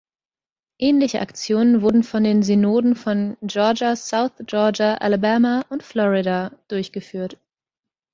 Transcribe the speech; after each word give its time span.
Ähnliche 0.79 1.21
Aktionen 1.21 1.83
wurden 1.83 2.01
von 2.01 2.23
den 2.23 2.41
Synoden 2.41 2.95
von 2.95 3.37
Georgia, 3.43 3.95
South 3.95 4.31
Georgia, 4.47 4.95
Alabama 4.95 5.63
und 5.69 5.83
Florida 5.83 6.51
durchgeführt. 6.69 7.37